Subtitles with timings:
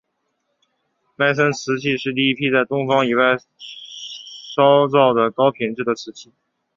[1.15, 3.37] 迈森瓷器是第一批在东方以外
[4.55, 6.31] 烧造的高品质的瓷器。